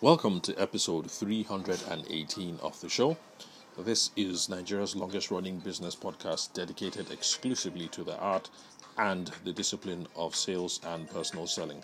[0.00, 3.16] Welcome to episode 318 of the show.
[3.78, 8.50] This is Nigeria's longest running business podcast dedicated exclusively to the art
[8.98, 11.82] and the discipline of sales and personal selling.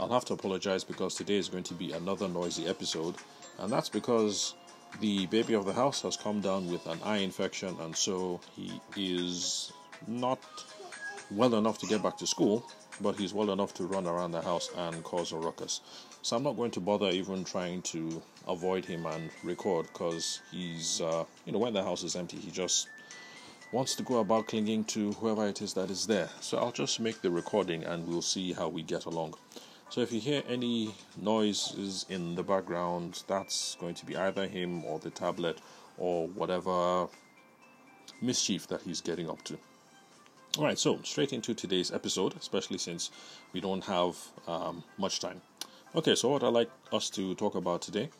[0.00, 3.14] I'll have to apologize because today is going to be another noisy episode,
[3.58, 4.54] and that's because
[5.00, 8.80] the baby of the house has come down with an eye infection, and so he
[8.96, 9.72] is
[10.06, 10.40] not
[11.30, 12.66] well enough to get back to school,
[13.02, 15.80] but he's well enough to run around the house and cause a ruckus.
[16.22, 21.00] So I'm not going to bother even trying to avoid him and record because he's,
[21.00, 22.88] uh, you know, when the house is empty, he just
[23.72, 26.28] wants to go about clinging to whoever it is that is there.
[26.40, 29.34] So I'll just make the recording and we'll see how we get along.
[29.88, 34.84] So if you hear any noises in the background, that's going to be either him
[34.84, 35.58] or the tablet
[35.98, 37.08] or whatever
[38.20, 39.58] mischief that he's getting up to.
[40.58, 43.10] All right, so straight into today's episode, especially since
[43.54, 45.40] we don't have um, much time.
[45.94, 48.10] Okay, so what I'd like us to talk about today,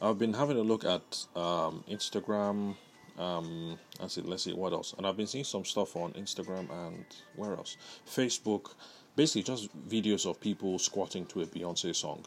[0.00, 2.76] I've been having a look at um, Instagram.
[3.18, 6.70] Um, let's see, let's see what else, and I've been seeing some stuff on Instagram
[6.86, 7.04] and
[7.36, 7.76] where else?
[8.10, 8.72] Facebook,
[9.14, 12.24] basically just videos of people squatting to a Beyonce song.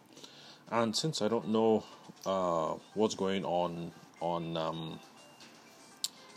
[0.69, 1.83] And since I don't know
[2.27, 4.99] uh, what's going on on um,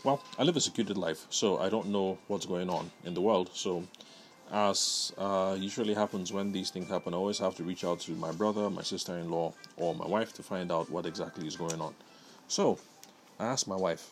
[0.03, 3.21] well, I live a secluded life, so I don't know what's going on in the
[3.21, 3.51] world.
[3.53, 3.83] So,
[4.51, 8.11] as uh, usually happens when these things happen, I always have to reach out to
[8.13, 11.55] my brother, my sister in law, or my wife to find out what exactly is
[11.55, 11.93] going on.
[12.47, 12.79] So,
[13.39, 14.09] I asked my wife,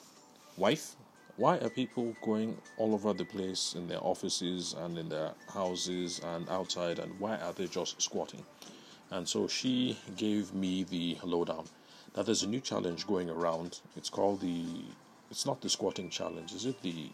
[0.57, 0.95] Wife,
[1.37, 6.19] why are people going all over the place in their offices and in their houses
[6.23, 8.43] and outside, and why are they just squatting?
[9.09, 11.65] And so she gave me the lowdown
[12.13, 13.79] that there's a new challenge going around.
[13.95, 14.65] It's called the
[15.31, 16.81] it's not the squatting challenge, is it?
[16.81, 17.09] The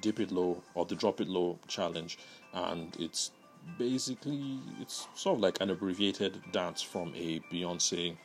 [0.00, 2.18] dip it low or the drop it low challenge,
[2.52, 3.30] and it's
[3.78, 8.16] basically it's sort of like an abbreviated dance from a Beyonce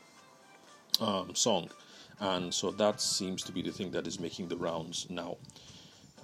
[0.99, 1.69] um, song,
[2.19, 5.37] and so that seems to be the thing that is making the rounds now.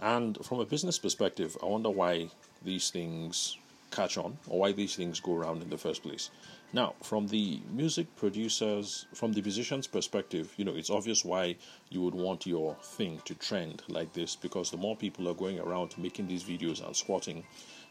[0.02, 2.30] And from a business perspective, I wonder why
[2.64, 3.58] these things
[3.92, 6.30] catch on or why these things go around in the first place.
[6.74, 11.56] Now, from the music producers, from the musician's perspective, you know, it's obvious why
[11.90, 15.60] you would want your thing to trend like this because the more people are going
[15.60, 17.46] around making these videos and squatting,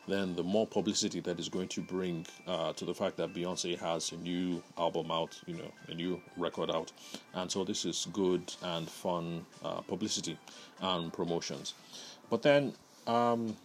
[0.06, 3.78] then the more publicity that is going to bring uh, to the fact that Beyonce
[3.78, 6.92] has a new album out, you know, a new record out.
[7.34, 10.38] And so this is good and fun uh, publicity
[10.80, 11.74] and promotions.
[12.30, 12.74] But then,
[13.06, 13.56] um,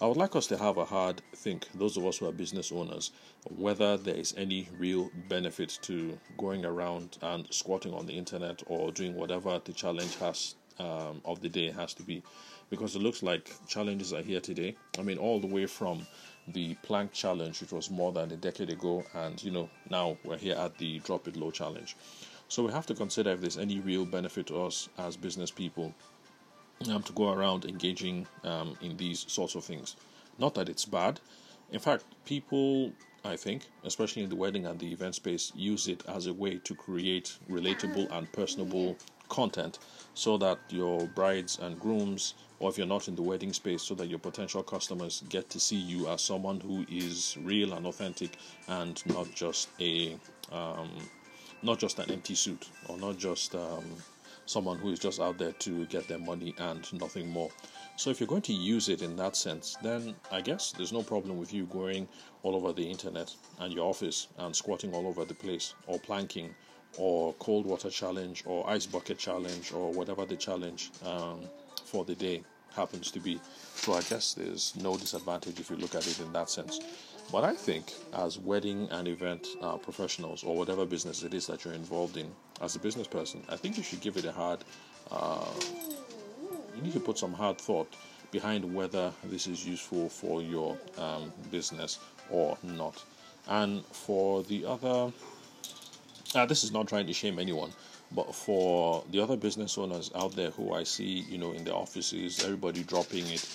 [0.00, 2.70] I would like us to have a hard think, those of us who are business
[2.70, 3.10] owners,
[3.56, 8.92] whether there is any real benefit to going around and squatting on the internet or
[8.92, 12.22] doing whatever the challenge has um, of the day has to be.
[12.70, 14.76] Because it looks like challenges are here today.
[15.00, 16.06] I mean, all the way from
[16.46, 20.38] the plank challenge, which was more than a decade ago, and you know, now we're
[20.38, 21.96] here at the drop it low challenge.
[22.46, 25.92] So we have to consider if there's any real benefit to us as business people
[26.90, 29.96] um, to go around engaging um, in these sorts of things.
[30.38, 31.20] Not that it's bad.
[31.70, 32.92] In fact, people,
[33.24, 36.58] I think, especially in the wedding and the event space, use it as a way
[36.58, 38.96] to create relatable and personable
[39.28, 39.78] content
[40.14, 43.94] so that your brides and grooms, or if you're not in the wedding space, so
[43.94, 48.38] that your potential customers get to see you as someone who is real and authentic
[48.68, 50.16] and not just a
[50.50, 50.90] um,
[51.62, 53.84] not just an empty suit or not just um,
[54.48, 57.50] someone who is just out there to get their money and nothing more.
[57.96, 61.02] So if you're going to use it in that sense, then I guess there's no
[61.02, 62.08] problem with you going
[62.42, 66.54] all over the internet and your office and squatting all over the place or planking
[66.96, 71.40] or cold water challenge or ice bucket challenge or whatever the challenge um,
[71.84, 72.42] for the day
[72.74, 73.40] happens to be.
[73.74, 76.80] So I guess there's no disadvantage if you look at it in that sense.
[77.30, 81.64] But I think, as wedding and event uh, professionals or whatever business it is that
[81.64, 84.60] you're involved in, as a business person, I think you should give it a hard.
[85.10, 85.44] Uh,
[86.74, 87.92] you need to put some hard thought
[88.30, 91.98] behind whether this is useful for your um, business
[92.30, 93.02] or not.
[93.46, 95.12] And for the other,
[96.34, 97.72] uh, this is not trying to shame anyone,
[98.12, 101.74] but for the other business owners out there who I see, you know, in the
[101.74, 103.46] offices, everybody dropping it,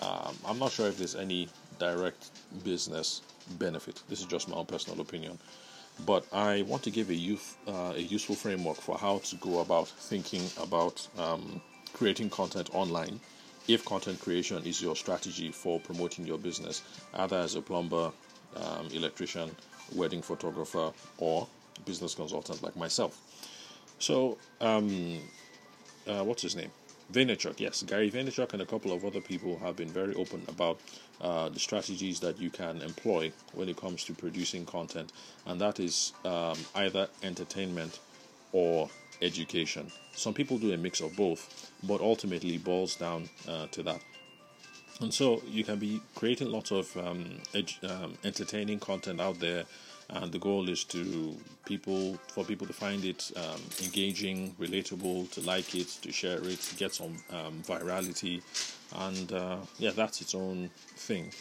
[0.00, 1.48] um, I'm not sure if there's any
[1.78, 2.30] direct
[2.64, 3.22] business
[3.58, 4.02] benefit.
[4.08, 5.38] This is just my own personal opinion,
[6.06, 9.60] but I want to give a youth uh, a useful framework for how to go
[9.60, 11.60] about thinking about um,
[11.92, 13.20] creating content online.
[13.68, 16.82] If content creation is your strategy for promoting your business,
[17.14, 18.10] either as a plumber,
[18.56, 19.54] um, electrician,
[19.94, 21.46] wedding photographer, or
[21.86, 23.18] business consultant like myself.
[23.98, 25.18] So, um,
[26.06, 26.70] uh, what's his name?
[27.12, 30.80] Vaynerchuk, yes, Gary Vaynerchuk and a couple of other people have been very open about
[31.20, 35.12] uh, the strategies that you can employ when it comes to producing content,
[35.46, 38.00] and that is um, either entertainment
[38.52, 38.88] or
[39.20, 39.90] education.
[40.14, 44.00] Some people do a mix of both, but ultimately boils down uh, to that.
[45.00, 49.64] And so you can be creating lots of um, edu- um, entertaining content out there
[50.12, 55.40] and the goal is to people for people to find it um, engaging, relatable, to
[55.40, 58.42] like it, to share it, to get some um, virality,
[59.06, 61.32] and uh, yeah, that's its own thing.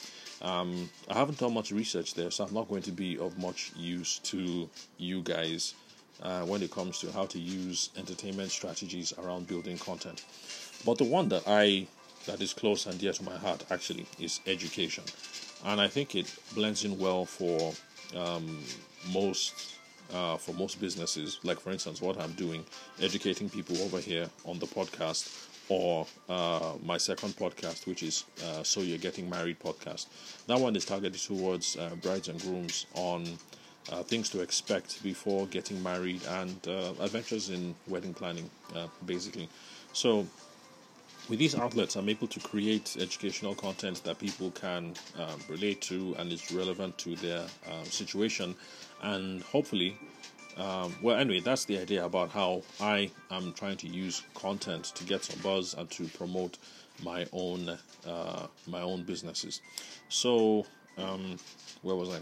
[0.41, 3.71] Um, I haven't done much research there, so I'm not going to be of much
[3.75, 5.75] use to you guys
[6.24, 10.24] uh, when it comes to how to use entertainment strategies around building content.
[10.85, 11.88] But the one that I
[12.25, 15.03] that is close and dear to my heart actually is education,
[15.65, 17.74] and I think it blends in well for
[18.15, 18.63] um,
[19.11, 19.75] most
[20.13, 21.39] uh, for most businesses.
[21.43, 22.65] Like for instance, what I'm doing,
[23.01, 28.63] educating people over here on the podcast, or uh, my second podcast, which is uh,
[28.63, 30.07] So You're Getting Married podcast.
[30.47, 33.25] That one is targeted towards uh, brides and grooms on.
[33.91, 38.47] Uh, things to expect before getting married and uh, adventures in wedding planning,
[39.07, 39.49] basically.
[39.91, 40.27] So,
[41.29, 46.15] with these outlets, I'm able to create educational content that people can um, relate to
[46.18, 48.56] and is relevant to their um, situation.
[49.01, 49.97] And hopefully,
[50.57, 55.03] um, well, anyway, that's the idea about how I am trying to use content to
[55.03, 56.57] get some buzz and to promote
[57.03, 59.62] my own uh, my own businesses.
[60.09, 60.65] So,
[60.97, 61.38] um,
[61.81, 62.19] where was I?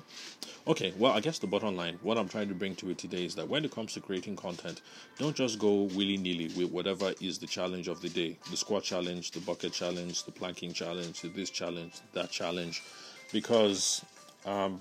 [0.67, 3.25] Okay, well, I guess the bottom line, what I'm trying to bring to it today
[3.25, 4.81] is that when it comes to creating content,
[5.17, 8.37] don't just go willy nilly with whatever is the challenge of the day.
[8.51, 12.83] The squat challenge, the bucket challenge, the planking challenge, this challenge, that challenge,
[13.31, 14.03] because,
[14.45, 14.77] um,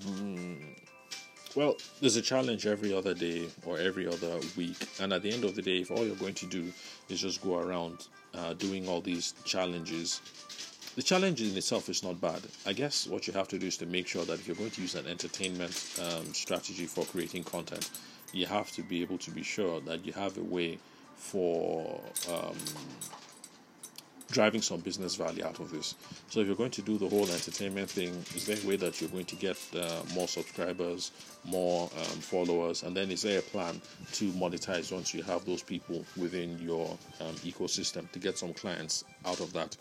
[1.55, 5.43] well, there's a challenge every other day or every other week, and at the end
[5.43, 6.71] of the day, if all you're going to do
[7.07, 10.21] is just go around uh, doing all these challenges,
[10.99, 12.41] the challenge in itself is not bad.
[12.65, 14.71] I guess what you have to do is to make sure that if you're going
[14.71, 17.89] to use an entertainment um, strategy for creating content,
[18.33, 20.77] you have to be able to be sure that you have a way
[21.15, 22.57] for um,
[24.29, 25.95] driving some business value out of this.
[26.27, 28.99] So if you're going to do the whole entertainment thing, is there a way that
[28.99, 31.11] you're going to get uh, more subscribers,
[31.45, 33.79] more um, followers, and then is there a plan
[34.11, 36.89] to monetize once you have those people within your
[37.21, 39.77] um, ecosystem to get some clients out of that?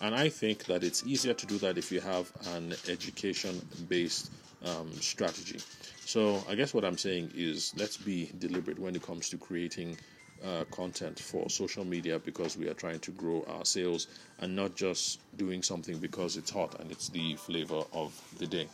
[0.00, 4.30] And I think that it's easier to do that if you have an education based
[4.64, 5.60] um, strategy.
[6.04, 9.96] So I guess what I'm saying is let's be deliberate when it comes to creating
[10.44, 14.08] uh, content for social media because we are trying to grow our sales
[14.40, 18.68] and not just doing something because it's hot and it's the flavor of the day.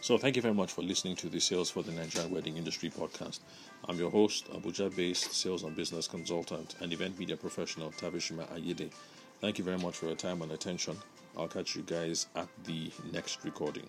[0.00, 2.90] So, thank you very much for listening to the Sales for the Nigerian Wedding Industry
[2.90, 3.38] podcast.
[3.88, 8.90] I'm your host, Abuja based sales and business consultant and event media professional, Tabishima Ayede.
[9.42, 10.96] Thank you very much for your time and attention.
[11.36, 13.88] I'll catch you guys at the next recording.